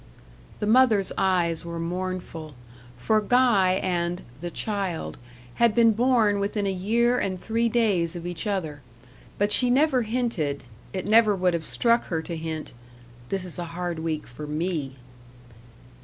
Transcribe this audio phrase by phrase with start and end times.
[0.57, 2.55] The mother's eyes were mournful,
[2.97, 5.19] for Guy and "the child"
[5.61, 8.81] had been born within a year and three days of each other;
[9.37, 12.73] but she never hinted it never would have struck her to hint
[13.29, 14.95] "this is a hard week for ME."